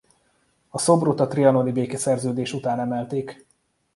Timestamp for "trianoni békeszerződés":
1.27-2.53